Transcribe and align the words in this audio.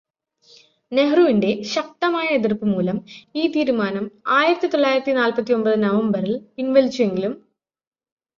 നെഹ്റുവിന്റെ 0.91 1.51
ശക്തമായ 1.71 2.27
എതിര്പ്പുമൂലം 2.29 2.97
ഈ 3.35 3.47
തീരുമാനം 3.47 4.07
ആയിരത്തി 4.37 4.67
തൊള്ളായിരത്തി 4.67 5.15
നാല്പത്തിയൊമ്പത് 5.19 5.77
നവംബറില് 5.83 6.39
പിന്വലിച്ചുവെങ്കിലും 6.57 7.35